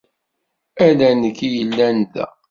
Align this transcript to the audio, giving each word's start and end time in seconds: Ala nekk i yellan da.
Ala 0.87 1.09
nekk 1.21 1.39
i 1.47 1.47
yellan 1.55 1.99
da. 2.13 2.25